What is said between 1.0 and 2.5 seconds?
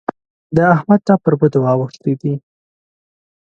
ټپ پر بدو اوښتی دی.